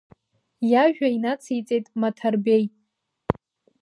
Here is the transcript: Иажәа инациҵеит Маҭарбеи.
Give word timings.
Иажәа 0.71 1.07
инациҵеит 1.15 1.85
Маҭарбеи. 1.99 2.63